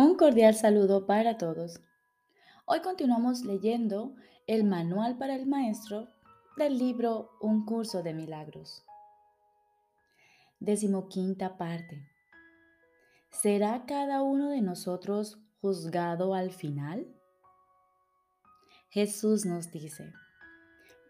Un 0.00 0.14
cordial 0.14 0.54
saludo 0.54 1.04
para 1.04 1.36
todos. 1.36 1.78
Hoy 2.64 2.80
continuamos 2.80 3.44
leyendo 3.44 4.14
el 4.46 4.64
Manual 4.64 5.18
para 5.18 5.34
el 5.34 5.44
Maestro 5.44 6.08
del 6.56 6.78
libro 6.78 7.32
Un 7.38 7.66
curso 7.66 8.02
de 8.02 8.14
milagros. 8.14 8.82
Decimoquinta 10.58 11.58
parte. 11.58 12.08
¿Será 13.30 13.84
cada 13.84 14.22
uno 14.22 14.48
de 14.48 14.62
nosotros 14.62 15.38
juzgado 15.60 16.32
al 16.32 16.50
final? 16.50 17.06
Jesús 18.88 19.44
nos 19.44 19.70
dice, 19.70 20.14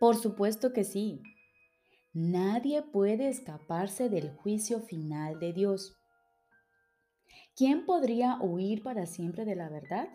por 0.00 0.16
supuesto 0.16 0.72
que 0.72 0.82
sí. 0.82 1.22
Nadie 2.12 2.82
puede 2.82 3.28
escaparse 3.28 4.08
del 4.08 4.32
juicio 4.34 4.80
final 4.80 5.38
de 5.38 5.52
Dios. 5.52 5.99
¿Quién 7.56 7.84
podría 7.84 8.38
huir 8.40 8.82
para 8.82 9.06
siempre 9.06 9.44
de 9.44 9.56
la 9.56 9.68
verdad? 9.68 10.08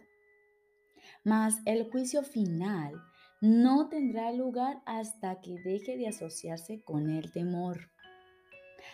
Mas 1.23 1.61
el 1.65 1.89
juicio 1.89 2.23
final 2.23 2.93
no 3.41 3.89
tendrá 3.89 4.31
lugar 4.31 4.81
hasta 4.85 5.41
que 5.41 5.59
deje 5.63 5.97
de 5.97 6.07
asociarse 6.07 6.83
con 6.83 7.09
el 7.09 7.31
temor. 7.31 7.91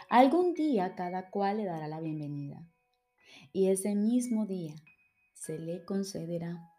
Algún 0.10 0.54
día 0.54 0.96
cada 0.96 1.30
cual 1.30 1.58
le 1.58 1.66
dará 1.66 1.88
la 1.88 2.00
bienvenida 2.00 2.66
y 3.54 3.68
ese 3.68 3.96
mismo 3.96 4.46
día 4.46 4.76
se 5.34 5.58
le 5.60 5.84
concederá. 5.86 6.70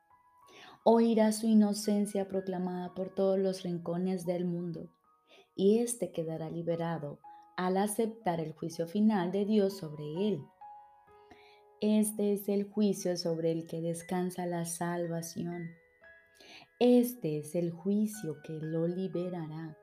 Oirá 0.84 1.32
su 1.32 1.46
inocencia 1.46 2.28
proclamada 2.28 2.94
por 2.94 3.14
todos 3.14 3.38
los 3.38 3.62
rincones 3.62 4.26
del 4.26 4.44
mundo 4.44 4.90
y 5.54 5.78
éste 5.78 6.12
quedará 6.12 6.50
liberado 6.50 7.20
al 7.56 7.76
aceptar 7.76 8.40
el 8.40 8.52
juicio 8.52 8.86
final 8.86 9.30
de 9.30 9.44
Dios 9.44 9.78
sobre 9.78 10.04
él. 10.28 10.42
Este 11.82 12.32
es 12.32 12.48
el 12.48 12.62
juicio 12.62 13.16
sobre 13.16 13.50
el 13.50 13.66
que 13.66 13.80
descansa 13.80 14.46
la 14.46 14.66
salvación. 14.66 15.68
Este 16.78 17.38
es 17.38 17.56
el 17.56 17.72
juicio 17.72 18.40
que 18.44 18.52
lo 18.52 18.86
liberará. 18.86 19.76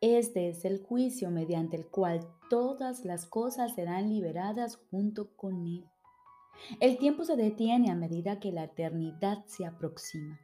Este 0.00 0.48
es 0.48 0.64
el 0.64 0.82
juicio 0.82 1.30
mediante 1.30 1.76
el 1.76 1.86
cual 1.86 2.26
todas 2.50 3.04
las 3.04 3.24
cosas 3.24 3.76
serán 3.76 4.08
liberadas 4.08 4.80
junto 4.90 5.30
con 5.36 5.64
Él. 5.64 5.84
El 6.80 6.98
tiempo 6.98 7.24
se 7.24 7.36
detiene 7.36 7.92
a 7.92 7.94
medida 7.94 8.40
que 8.40 8.50
la 8.50 8.64
eternidad 8.64 9.44
se 9.46 9.64
aproxima 9.64 10.40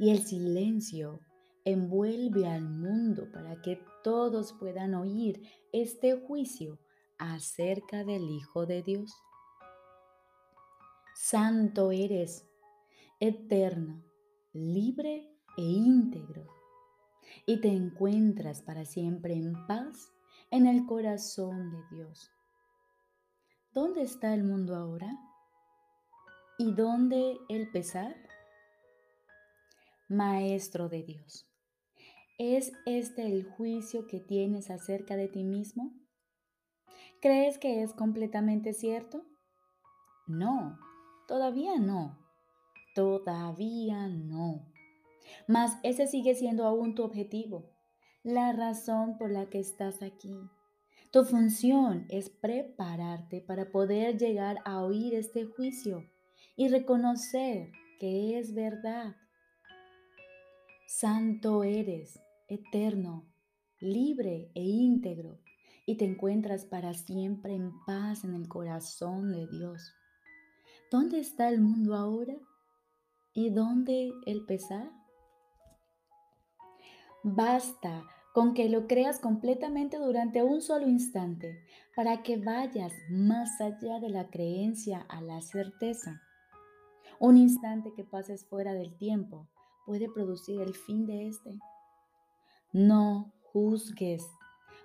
y 0.00 0.10
el 0.10 0.26
silencio 0.26 1.20
envuelve 1.64 2.48
al 2.48 2.68
mundo 2.68 3.30
para 3.30 3.62
que 3.62 3.80
todos 4.02 4.54
puedan 4.54 4.96
oír 4.96 5.40
este 5.72 6.14
juicio 6.20 6.80
acerca 7.16 8.02
del 8.02 8.28
Hijo 8.28 8.66
de 8.66 8.82
Dios. 8.82 9.14
Santo 11.20 11.90
eres, 11.90 12.48
eterno, 13.18 14.04
libre 14.52 15.28
e 15.56 15.62
íntegro, 15.62 16.46
y 17.44 17.60
te 17.60 17.68
encuentras 17.68 18.62
para 18.62 18.84
siempre 18.84 19.34
en 19.34 19.66
paz 19.66 20.12
en 20.52 20.66
el 20.66 20.86
corazón 20.86 21.72
de 21.72 21.96
Dios. 21.96 22.30
¿Dónde 23.72 24.02
está 24.02 24.32
el 24.32 24.44
mundo 24.44 24.76
ahora? 24.76 25.18
¿Y 26.56 26.72
dónde 26.72 27.36
el 27.48 27.68
pesar? 27.72 28.14
Maestro 30.08 30.88
de 30.88 31.02
Dios, 31.02 31.50
¿es 32.38 32.72
este 32.86 33.26
el 33.26 33.42
juicio 33.44 34.06
que 34.06 34.20
tienes 34.20 34.70
acerca 34.70 35.16
de 35.16 35.26
ti 35.26 35.42
mismo? 35.42 35.92
¿Crees 37.20 37.58
que 37.58 37.82
es 37.82 37.92
completamente 37.92 38.72
cierto? 38.72 39.26
No, 40.28 40.78
Todavía 41.28 41.78
no. 41.78 42.18
Todavía 42.94 44.08
no. 44.08 44.66
Mas 45.46 45.76
ese 45.82 46.06
sigue 46.06 46.34
siendo 46.34 46.64
aún 46.64 46.94
tu 46.94 47.04
objetivo, 47.04 47.70
la 48.22 48.52
razón 48.54 49.18
por 49.18 49.30
la 49.30 49.50
que 49.50 49.60
estás 49.60 50.02
aquí. 50.02 50.34
Tu 51.12 51.24
función 51.24 52.06
es 52.08 52.30
prepararte 52.30 53.42
para 53.42 53.70
poder 53.70 54.18
llegar 54.18 54.56
a 54.64 54.82
oír 54.82 55.14
este 55.14 55.44
juicio 55.44 56.02
y 56.56 56.68
reconocer 56.68 57.72
que 58.00 58.38
es 58.38 58.54
verdad. 58.54 59.14
Santo 60.86 61.62
eres, 61.62 62.18
eterno, 62.48 63.26
libre 63.80 64.50
e 64.54 64.62
íntegro, 64.62 65.38
y 65.84 65.96
te 65.96 66.06
encuentras 66.06 66.64
para 66.64 66.94
siempre 66.94 67.54
en 67.54 67.72
paz 67.84 68.24
en 68.24 68.34
el 68.34 68.48
corazón 68.48 69.32
de 69.32 69.46
Dios. 69.46 69.94
¿Dónde 70.90 71.20
está 71.20 71.50
el 71.50 71.60
mundo 71.60 71.94
ahora? 71.94 72.34
¿Y 73.34 73.50
dónde 73.50 74.10
el 74.24 74.46
pesar? 74.46 74.90
Basta 77.22 78.04
con 78.32 78.54
que 78.54 78.70
lo 78.70 78.86
creas 78.86 79.18
completamente 79.18 79.98
durante 79.98 80.42
un 80.42 80.62
solo 80.62 80.88
instante 80.88 81.62
para 81.94 82.22
que 82.22 82.38
vayas 82.38 82.94
más 83.10 83.60
allá 83.60 84.00
de 84.00 84.08
la 84.08 84.30
creencia 84.30 85.04
a 85.10 85.20
la 85.20 85.42
certeza. 85.42 86.22
Un 87.20 87.36
instante 87.36 87.92
que 87.94 88.04
pases 88.04 88.46
fuera 88.46 88.72
del 88.72 88.96
tiempo 88.96 89.46
puede 89.84 90.08
producir 90.08 90.62
el 90.62 90.74
fin 90.74 91.04
de 91.04 91.28
este. 91.28 91.58
No 92.72 93.34
juzgues, 93.52 94.26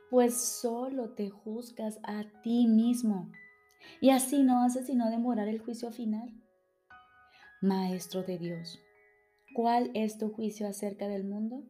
pues 0.10 0.36
solo 0.36 1.12
te 1.12 1.30
juzgas 1.30 1.98
a 2.04 2.26
ti 2.42 2.68
mismo 2.68 3.32
y 4.02 4.10
así 4.10 4.44
no 4.44 4.64
hace 4.64 4.84
sino 4.84 5.10
demorar 5.10 5.48
el 5.48 5.60
juicio 5.60 5.92
final. 5.92 6.34
Maestro 7.62 8.24
de 8.24 8.38
Dios, 8.38 8.80
¿cuál 9.56 9.92
es 9.94 10.18
tu 10.18 10.32
juicio 10.32 10.68
acerca 10.68 11.08
del 11.08 11.24
mundo? 11.24 11.64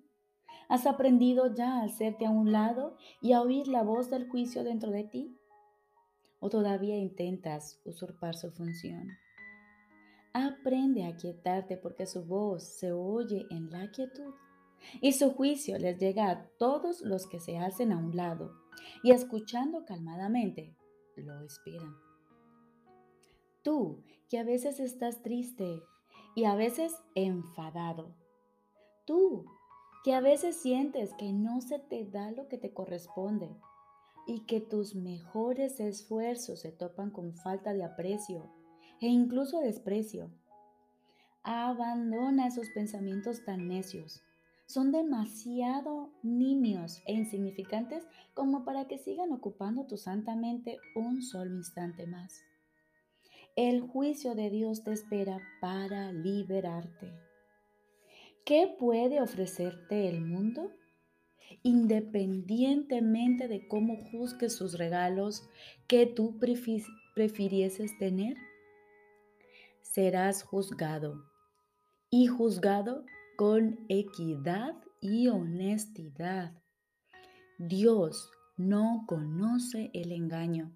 ¿Has 0.70 0.88
aprendido 0.88 1.54
ya 1.54 1.82
a 1.82 1.84
hacerte 1.84 2.26
a 2.26 2.32
un 2.32 2.52
lado 2.52 2.98
y 3.22 3.34
a 3.34 3.42
oír 3.42 3.68
la 3.68 3.84
voz 3.84 4.10
del 4.10 4.28
juicio 4.28 4.64
dentro 4.64 4.92
de 4.92 5.04
ti? 5.04 5.38
¿O 6.40 6.50
todavía 6.50 6.98
intentas 6.98 7.80
usurpar 7.86 8.36
su 8.36 8.52
función? 8.52 9.08
Aprende 10.34 11.06
a 11.06 11.16
quietarte 11.16 11.78
porque 11.78 12.08
su 12.08 12.26
voz 12.26 12.64
se 12.64 12.92
oye 12.92 13.46
en 13.52 13.70
la 13.70 13.92
quietud 13.92 14.34
y 15.02 15.14
su 15.14 15.32
juicio 15.32 15.78
les 15.78 16.00
llega 16.00 16.30
a 16.30 16.48
todos 16.58 17.02
los 17.02 17.28
que 17.28 17.40
se 17.40 17.58
hacen 17.58 17.92
a 17.92 17.98
un 17.98 18.16
lado 18.16 18.52
y 19.04 19.12
escuchando 19.12 19.86
calmadamente 19.86 20.76
lo 21.22 21.42
esperan. 21.42 21.96
Tú, 23.64 24.04
que 24.30 24.40
a 24.40 24.44
veces 24.44 24.80
estás 24.80 25.22
triste 25.22 25.84
y 26.36 26.46
a 26.46 26.56
veces 26.56 26.96
enfadado. 27.16 28.16
Tú, 29.06 29.46
que 30.04 30.14
a 30.14 30.22
veces 30.22 30.58
sientes 30.58 31.14
que 31.14 31.32
no 31.32 31.62
se 31.62 31.80
te 31.80 32.06
da 32.06 32.32
lo 32.32 32.48
que 32.48 32.58
te 32.58 32.74
corresponde 32.74 33.56
y 34.26 34.42
que 34.42 34.60
tus 34.60 34.96
mejores 34.96 35.80
esfuerzos 35.80 36.62
se 36.62 36.72
topan 36.72 37.12
con 37.12 37.34
falta 37.36 37.74
de 37.74 37.84
aprecio 37.84 38.50
e 39.00 39.08
incluso 39.08 39.60
desprecio. 39.60 40.30
Abandona 41.44 42.48
esos 42.48 42.70
pensamientos 42.70 43.44
tan 43.46 43.68
necios. 43.68 44.22
Son 44.66 44.92
demasiado 44.92 46.12
nimios 46.24 47.02
e 47.06 47.14
insignificantes 47.14 48.08
como 48.34 48.66
para 48.66 48.88
que 48.88 48.98
sigan 48.98 49.32
ocupando 49.32 49.86
tu 49.86 49.98
santa 49.98 50.36
mente 50.36 50.78
un 50.96 51.22
solo 51.22 51.54
instante 51.54 52.08
más. 52.08 52.44
El 53.56 53.82
juicio 53.82 54.34
de 54.34 54.50
Dios 54.50 54.84
te 54.84 54.92
espera 54.94 55.40
para 55.62 56.12
liberarte. 56.12 57.14
¿Qué 58.46 58.76
puede 58.80 59.22
ofrecerte 59.22 60.10
el 60.10 60.22
mundo? 60.22 60.72
Independientemente 61.62 63.48
de 63.48 63.68
cómo 63.68 63.98
juzgues 63.98 64.56
sus 64.56 64.78
regalos 64.78 65.48
que 65.88 66.08
tú 66.08 66.40
prefirieses 66.40 67.98
tener, 68.00 68.38
serás 69.82 70.42
juzgado 70.42 71.24
y 72.10 72.26
juzgado 72.26 73.06
con 73.44 73.78
equidad 73.90 74.74
y 75.02 75.28
honestidad. 75.28 76.54
Dios 77.58 78.32
no 78.56 79.04
conoce 79.06 79.92
el 79.94 80.14
engaño. 80.14 80.74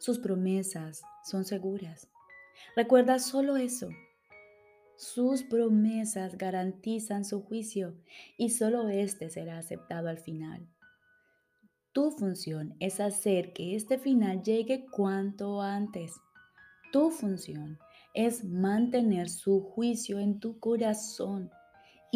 Sus 0.00 0.18
promesas 0.18 1.02
son 1.22 1.44
seguras. 1.44 2.08
Recuerda 2.74 3.20
solo 3.20 3.56
eso. 3.56 3.88
Sus 4.96 5.44
promesas 5.44 6.36
garantizan 6.36 7.24
su 7.24 7.44
juicio 7.44 7.96
y 8.36 8.50
solo 8.50 8.88
éste 8.88 9.30
será 9.30 9.56
aceptado 9.56 10.08
al 10.08 10.18
final. 10.18 10.68
Tu 11.92 12.10
función 12.10 12.74
es 12.80 12.98
hacer 12.98 13.52
que 13.52 13.76
este 13.76 13.96
final 13.96 14.42
llegue 14.42 14.86
cuanto 14.90 15.62
antes. 15.62 16.14
Tu 16.90 17.12
función 17.12 17.78
es 18.12 18.42
mantener 18.42 19.28
su 19.28 19.60
juicio 19.60 20.18
en 20.18 20.40
tu 20.40 20.58
corazón 20.58 21.52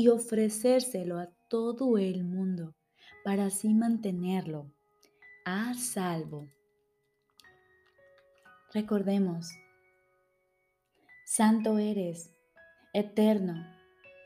y 0.00 0.08
ofrecérselo 0.08 1.19
a 1.19 1.29
todo 1.49 1.99
el 1.99 2.25
mundo 2.25 2.75
para 3.25 3.47
así 3.47 3.75
mantenerlo 3.75 4.73
a 5.44 5.75
salvo 5.75 6.49
Recordemos, 8.73 9.49
Santo 11.26 11.79
eres, 11.79 12.32
eterno, 12.94 13.67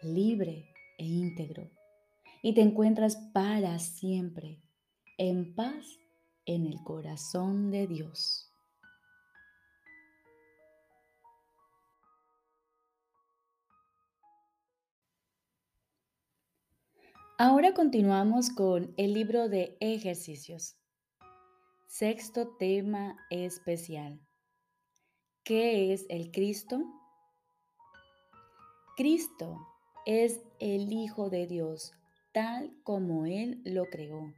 libre 0.02 0.68
e 0.98 1.06
íntegro, 1.06 1.70
y 2.42 2.52
te 2.52 2.60
encuentras 2.60 3.16
para 3.32 3.78
siempre 3.78 4.60
en 5.16 5.54
paz 5.54 5.98
en 6.44 6.66
el 6.66 6.76
corazón 6.84 7.70
de 7.70 7.86
Dios. 7.86 8.53
Ahora 17.36 17.75
continuamos 17.75 18.50
con 18.50 18.94
el 18.96 19.12
libro 19.12 19.48
de 19.48 19.76
ejercicios. 19.81 20.76
Sexto 21.88 22.54
tema 22.60 23.16
especial. 23.28 24.20
¿Qué 25.42 25.92
es 25.92 26.06
el 26.10 26.31
Cristo? 26.31 26.81
Cristo 28.96 29.58
es 30.06 30.42
el 30.60 30.92
Hijo 30.92 31.28
de 31.28 31.48
Dios, 31.48 31.92
tal 32.32 32.72
como 32.84 33.26
Él 33.26 33.60
lo 33.64 33.86
creó. 33.86 34.32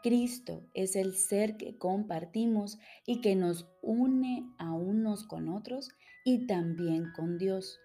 Cristo 0.00 0.62
es 0.74 0.94
el 0.94 1.16
ser 1.16 1.56
que 1.56 1.76
compartimos 1.76 2.78
y 3.04 3.20
que 3.20 3.34
nos 3.34 3.68
une 3.82 4.48
a 4.58 4.72
unos 4.72 5.26
con 5.26 5.48
otros 5.48 5.88
y 6.24 6.46
también 6.46 7.10
con 7.16 7.36
Dios. 7.36 7.80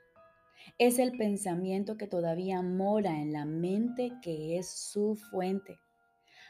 Es 0.77 0.99
el 0.99 1.17
pensamiento 1.17 1.97
que 1.97 2.07
todavía 2.07 2.61
mora 2.61 3.21
en 3.21 3.31
la 3.31 3.45
mente 3.45 4.11
que 4.21 4.57
es 4.57 4.69
su 4.69 5.15
fuente. 5.15 5.79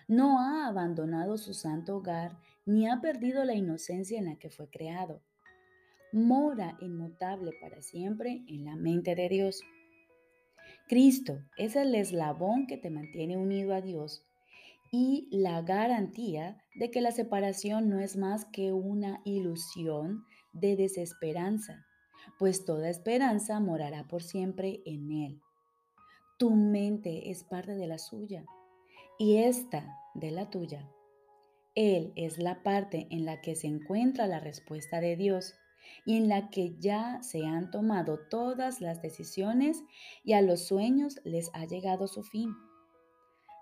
No 0.07 0.39
ha 0.39 0.67
abandonado 0.67 1.37
su 1.37 1.53
santo 1.53 1.97
hogar 1.97 2.37
ni 2.65 2.87
ha 2.87 3.01
perdido 3.01 3.43
la 3.43 3.53
inocencia 3.53 4.17
en 4.17 4.25
la 4.25 4.35
que 4.37 4.49
fue 4.49 4.69
creado. 4.69 5.21
Mora 6.11 6.77
inmutable 6.79 7.51
para 7.61 7.81
siempre 7.81 8.43
en 8.47 8.65
la 8.65 8.75
mente 8.75 9.15
de 9.15 9.29
Dios. 9.29 9.61
Cristo 10.87 11.39
es 11.57 11.75
el 11.75 11.93
eslabón 11.93 12.67
que 12.67 12.77
te 12.77 12.89
mantiene 12.89 13.37
unido 13.37 13.73
a 13.73 13.81
Dios 13.81 14.25
y 14.91 15.27
la 15.31 15.61
garantía 15.61 16.63
de 16.75 16.89
que 16.89 17.01
la 17.01 17.11
separación 17.11 17.89
no 17.89 17.99
es 17.99 18.15
más 18.15 18.45
que 18.45 18.71
una 18.71 19.21
ilusión 19.25 20.23
de 20.53 20.75
desesperanza 20.75 21.85
pues 22.37 22.65
toda 22.65 22.89
esperanza 22.89 23.59
morará 23.59 24.07
por 24.07 24.23
siempre 24.23 24.81
en 24.85 25.11
Él. 25.11 25.41
Tu 26.37 26.51
mente 26.51 27.31
es 27.31 27.43
parte 27.43 27.75
de 27.75 27.87
la 27.87 27.97
suya 27.97 28.45
y 29.17 29.37
esta 29.37 29.97
de 30.13 30.31
la 30.31 30.49
tuya. 30.49 30.89
Él 31.75 32.13
es 32.15 32.37
la 32.37 32.63
parte 32.63 33.07
en 33.09 33.25
la 33.25 33.41
que 33.41 33.55
se 33.55 33.67
encuentra 33.67 34.27
la 34.27 34.39
respuesta 34.39 34.99
de 34.99 35.15
Dios 35.15 35.53
y 36.05 36.17
en 36.17 36.27
la 36.27 36.49
que 36.49 36.75
ya 36.79 37.21
se 37.21 37.45
han 37.45 37.69
tomado 37.71 38.19
todas 38.29 38.81
las 38.81 39.01
decisiones 39.01 39.83
y 40.23 40.33
a 40.33 40.41
los 40.41 40.67
sueños 40.67 41.19
les 41.23 41.49
ha 41.53 41.65
llegado 41.65 42.07
su 42.07 42.23
fin. 42.23 42.55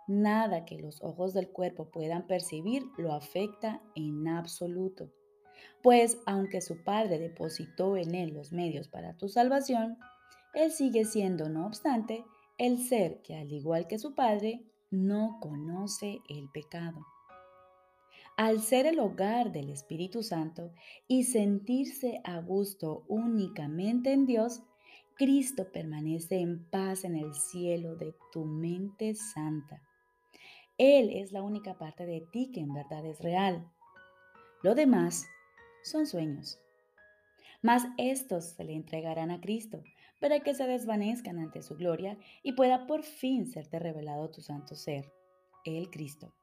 Nada 0.07 0.65
que 0.65 0.77
los 0.77 1.01
ojos 1.01 1.33
del 1.33 1.49
cuerpo 1.49 1.89
puedan 1.89 2.27
percibir 2.27 2.83
lo 2.97 3.13
afecta 3.13 3.81
en 3.95 4.27
absoluto 4.27 5.11
pues 5.81 6.17
aunque 6.25 6.61
su 6.61 6.83
Padre 6.83 7.19
depositó 7.19 7.97
en 7.97 8.15
él 8.15 8.33
los 8.33 8.51
medios 8.51 8.87
para 8.87 9.17
tu 9.17 9.29
salvación, 9.29 9.97
él 10.53 10.71
sigue 10.71 11.05
siendo, 11.05 11.49
no 11.49 11.65
obstante, 11.65 12.23
el 12.57 12.79
ser 12.79 13.21
que, 13.21 13.35
al 13.35 13.51
igual 13.51 13.87
que 13.87 13.99
su 13.99 14.13
Padre, 14.13 14.61
no 14.91 15.39
conoce 15.41 16.21
el 16.29 16.49
pecado. 16.49 17.05
Al 18.37 18.61
ser 18.61 18.85
el 18.85 18.99
hogar 18.99 19.51
del 19.51 19.69
Espíritu 19.69 20.23
Santo 20.23 20.71
y 21.07 21.23
sentirse 21.23 22.21
a 22.23 22.39
gusto 22.39 23.03
únicamente 23.07 24.11
en 24.11 24.25
Dios, 24.25 24.63
Cristo 25.15 25.71
permanece 25.71 26.39
en 26.39 26.63
paz 26.69 27.03
en 27.03 27.15
el 27.15 27.35
cielo 27.35 27.95
de 27.95 28.15
tu 28.31 28.45
mente 28.45 29.13
santa. 29.13 29.81
Él 30.77 31.11
es 31.11 31.31
la 31.31 31.43
única 31.43 31.77
parte 31.77 32.05
de 32.05 32.21
ti 32.31 32.51
que 32.51 32.61
en 32.61 32.73
verdad 32.73 33.05
es 33.05 33.19
real. 33.19 33.71
Lo 34.63 34.73
demás 34.73 35.27
son 35.83 36.07
sueños. 36.07 36.59
Mas 37.61 37.83
estos 37.97 38.45
se 38.45 38.63
le 38.63 38.73
entregarán 38.73 39.31
a 39.31 39.39
Cristo 39.39 39.83
para 40.19 40.39
que 40.39 40.53
se 40.53 40.65
desvanezcan 40.65 41.39
ante 41.39 41.61
su 41.61 41.75
gloria 41.75 42.17
y 42.43 42.53
pueda 42.53 42.87
por 42.87 43.03
fin 43.03 43.45
serte 43.45 43.79
revelado 43.79 44.29
tu 44.29 44.41
santo 44.41 44.75
ser, 44.75 45.11
el 45.65 45.89
Cristo. 45.89 46.33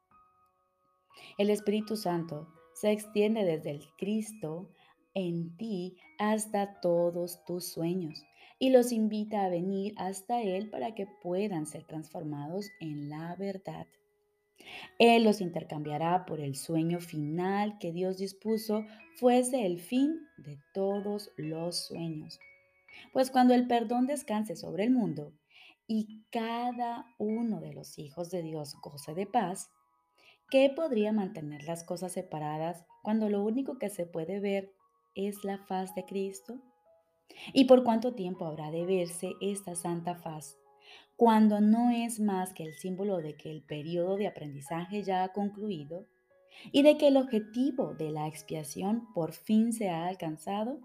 El 1.38 1.50
Espíritu 1.50 1.96
Santo 1.96 2.48
se 2.75 2.92
extiende 2.92 3.44
desde 3.44 3.70
el 3.70 3.84
Cristo 3.98 4.70
en 5.14 5.56
ti 5.56 5.96
hasta 6.19 6.81
todos 6.81 7.44
tus 7.44 7.72
sueños 7.72 8.25
y 8.58 8.70
los 8.70 8.92
invita 8.92 9.44
a 9.44 9.48
venir 9.48 9.94
hasta 9.96 10.42
Él 10.42 10.70
para 10.70 10.94
que 10.94 11.06
puedan 11.06 11.66
ser 11.66 11.84
transformados 11.84 12.70
en 12.81 13.08
la 13.08 13.34
verdad. 13.37 13.87
Él 14.99 15.25
los 15.25 15.40
intercambiará 15.40 16.26
por 16.26 16.40
el 16.40 16.56
sueño 16.56 17.00
final 17.00 17.78
que 17.78 17.93
Dios 17.93 18.19
dispuso 18.19 18.84
fuese 19.17 19.67
el 19.67 19.81
fin 19.81 20.20
de 20.38 20.58
todos 20.75 21.31
los 21.37 21.87
sueños. 21.87 22.38
Pues 23.12 23.31
cuando 23.31 23.55
el 23.55 23.67
perdón 23.67 24.06
descanse 24.06 24.56
sobre 24.56 24.84
el 24.84 24.90
mundo 24.90 25.32
y 25.87 26.22
cada 26.31 27.06
uno 27.19 27.61
de 27.61 27.72
los 27.72 27.99
hijos 27.99 28.31
de 28.31 28.43
Dios 28.43 28.76
goce 28.82 29.14
de 29.14 29.26
paz, 29.26 29.70
¿qué 30.50 30.70
podría 30.75 31.12
mantener 31.12 31.64
las 31.64 31.84
cosas 31.84 32.12
separadas 32.12 32.84
cuando 33.02 33.28
lo 33.28 33.43
único 33.43 33.78
que 33.78 33.88
se 33.88 34.06
puede 34.06 34.40
ver 34.40 34.73
es 35.14 35.44
la 35.44 35.58
faz 35.66 35.94
de 35.94 36.05
Cristo? 36.05 36.61
¿Y 37.52 37.64
por 37.64 37.84
cuánto 37.84 38.14
tiempo 38.14 38.44
habrá 38.44 38.70
de 38.70 38.84
verse 38.84 39.32
esta 39.40 39.75
santa 39.75 40.14
faz 40.14 40.60
cuando 41.20 41.61
no 41.61 41.90
es 41.90 42.19
más 42.19 42.55
que 42.55 42.62
el 42.62 42.72
símbolo 42.72 43.19
de 43.19 43.37
que 43.37 43.50
el 43.50 43.61
periodo 43.61 44.17
de 44.17 44.26
aprendizaje 44.26 45.02
ya 45.02 45.22
ha 45.22 45.34
concluido 45.34 46.06
y 46.72 46.82
de 46.82 46.96
que 46.96 47.08
el 47.08 47.19
objetivo 47.19 47.93
de 47.93 48.11
la 48.11 48.26
expiación 48.26 49.12
por 49.12 49.32
fin 49.32 49.75
se 49.75 49.90
ha 49.90 50.06
alcanzado? 50.06 50.81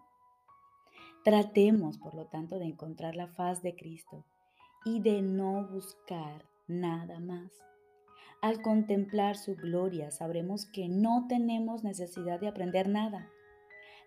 Tratemos, 1.23 1.97
por 1.97 2.15
lo 2.15 2.25
tanto, 2.25 2.59
de 2.59 2.65
encontrar 2.65 3.15
la 3.15 3.27
faz 3.27 3.63
de 3.63 3.77
Cristo 3.77 4.25
y 4.83 4.99
de 4.99 5.21
no 5.21 5.69
buscar 5.69 6.43
nada 6.67 7.21
más. 7.21 7.53
Al 8.41 8.61
contemplar 8.61 9.37
su 9.37 9.55
gloria 9.55 10.11
sabremos 10.11 10.65
que 10.65 10.89
no 10.89 11.27
tenemos 11.29 11.85
necesidad 11.85 12.41
de 12.41 12.49
aprender 12.49 12.89
nada, 12.89 13.29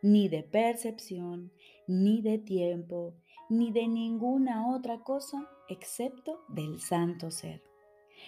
ni 0.03 0.29
de 0.29 0.43
percepción, 0.43 1.53
ni 1.87 2.21
de 2.21 2.37
tiempo, 2.37 3.15
ni 3.49 3.73
de 3.73 3.89
ninguna 3.89 4.75
otra 4.75 5.03
cosa 5.03 5.49
excepto 5.69 6.45
del 6.49 6.81
santo 6.81 7.31
ser, 7.31 7.63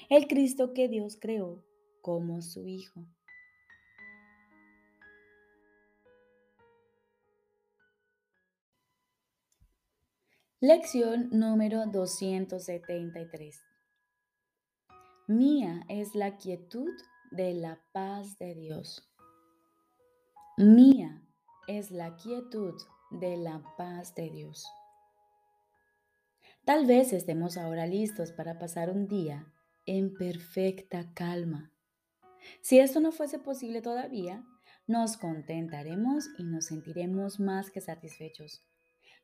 el 0.09 0.27
Cristo 0.27 0.73
que 0.73 0.89
Dios 0.89 1.19
creó 1.21 1.63
como 2.01 2.43
su 2.43 2.67
Hijo. 2.67 3.07
Lección 10.63 11.31
número 11.33 11.87
273. 11.87 13.63
Mía 15.27 15.85
es 15.89 16.15
la 16.15 16.37
quietud 16.37 16.91
de 17.31 17.55
la 17.55 17.81
paz 17.93 18.39
de 18.39 18.55
Dios. 18.55 19.11
Mía 20.59 21.23
es 21.67 21.91
la 21.91 22.15
quietud 22.17 22.75
de 23.11 23.39
la 23.39 23.63
paz 23.79 24.15
de 24.15 24.29
Dios. 24.29 24.67
Tal 26.65 26.87
vez 26.87 27.13
estemos 27.13 27.57
ahora 27.57 27.87
listos 27.87 28.33
para 28.33 28.59
pasar 28.59 28.91
un 28.91 29.09
día 29.09 29.47
en 29.87 30.15
perfecta 30.15 31.13
calma. 31.15 31.73
Si 32.61 32.79
esto 32.79 33.01
no 33.01 33.13
fuese 33.13 33.39
posible 33.39 33.83
todavía, 33.83 34.45
nos 34.87 35.17
contentaremos 35.17 36.29
y 36.39 36.45
nos 36.45 36.67
sentiremos 36.67 37.41
más 37.41 37.71
que 37.71 37.81
satisfechos 37.81 38.65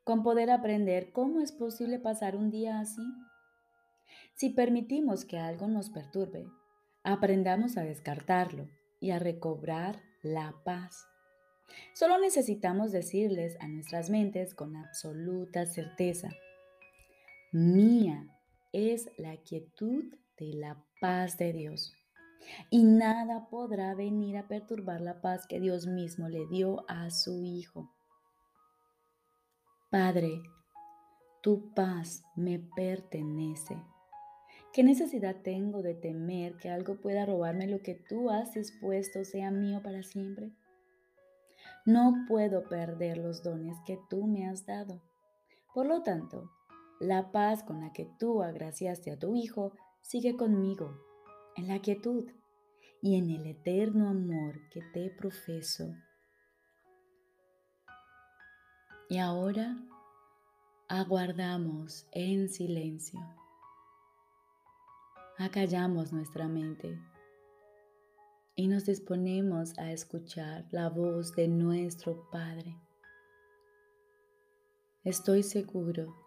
con 0.07 0.23
poder 0.23 0.49
aprender 0.51 1.11
cómo 1.11 1.41
es 1.41 1.51
posible 1.51 1.99
pasar 1.99 2.37
un 2.37 2.49
día 2.49 2.79
así. 2.79 3.03
Si 4.35 4.49
permitimos 4.49 5.25
que 5.25 5.37
algo 5.37 5.67
nos 5.67 5.89
perturbe, 5.89 6.47
aprendamos 7.03 7.75
a 7.75 7.83
descartarlo 7.83 8.69
y 9.01 9.11
a 9.11 9.19
recobrar 9.19 9.99
la 10.23 10.55
paz. 10.63 11.09
Solo 11.93 12.19
necesitamos 12.19 12.93
decirles 12.93 13.57
a 13.59 13.67
nuestras 13.67 14.09
mentes 14.09 14.55
con 14.55 14.77
absoluta 14.77 15.65
certeza, 15.65 16.29
Mía 17.59 18.29
es 18.71 19.09
la 19.17 19.35
quietud 19.37 20.13
de 20.37 20.53
la 20.53 20.77
paz 21.01 21.39
de 21.39 21.53
Dios. 21.53 21.91
Y 22.69 22.83
nada 22.83 23.49
podrá 23.49 23.95
venir 23.95 24.37
a 24.37 24.47
perturbar 24.47 25.01
la 25.01 25.21
paz 25.21 25.47
que 25.47 25.59
Dios 25.59 25.87
mismo 25.87 26.29
le 26.29 26.45
dio 26.45 26.85
a 26.87 27.09
su 27.09 27.41
Hijo. 27.41 27.89
Padre, 29.89 30.39
tu 31.41 31.73
paz 31.73 32.23
me 32.35 32.59
pertenece. 32.59 33.75
¿Qué 34.71 34.83
necesidad 34.83 35.37
tengo 35.41 35.81
de 35.81 35.95
temer 35.95 36.57
que 36.57 36.69
algo 36.69 37.01
pueda 37.01 37.25
robarme 37.25 37.65
lo 37.65 37.81
que 37.81 37.95
tú 37.95 38.29
has 38.29 38.53
dispuesto 38.53 39.23
sea 39.23 39.49
mío 39.49 39.81
para 39.81 40.03
siempre? 40.03 40.51
No 41.87 42.23
puedo 42.27 42.69
perder 42.69 43.17
los 43.17 43.41
dones 43.41 43.77
que 43.87 43.99
tú 44.11 44.27
me 44.27 44.47
has 44.47 44.67
dado. 44.67 45.01
Por 45.73 45.87
lo 45.87 46.03
tanto, 46.03 46.51
la 46.99 47.31
paz 47.31 47.63
con 47.63 47.81
la 47.81 47.93
que 47.93 48.05
tú 48.19 48.41
agraciaste 48.41 49.11
a 49.11 49.19
tu 49.19 49.35
Hijo 49.35 49.73
sigue 50.01 50.35
conmigo, 50.35 50.97
en 51.55 51.67
la 51.67 51.79
quietud 51.79 52.25
y 53.01 53.17
en 53.17 53.29
el 53.29 53.45
eterno 53.45 54.09
amor 54.09 54.59
que 54.71 54.81
te 54.93 55.09
profeso. 55.09 55.93
Y 59.09 59.17
ahora 59.19 59.77
aguardamos 60.87 62.07
en 62.11 62.49
silencio. 62.49 63.19
Acallamos 65.37 66.11
nuestra 66.11 66.47
mente 66.47 66.99
y 68.55 68.67
nos 68.67 68.85
disponemos 68.85 69.77
a 69.77 69.91
escuchar 69.91 70.65
la 70.71 70.89
voz 70.89 71.35
de 71.35 71.47
nuestro 71.47 72.27
Padre. 72.31 72.75
Estoy 75.03 75.43
seguro 75.43 76.26